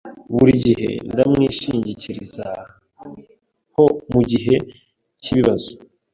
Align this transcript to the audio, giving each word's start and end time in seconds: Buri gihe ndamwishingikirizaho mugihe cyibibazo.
Buri 0.35 0.51
gihe 0.65 0.89
ndamwishingikirizaho 1.13 3.83
mugihe 4.11 4.55
cyibibazo. 5.23 5.69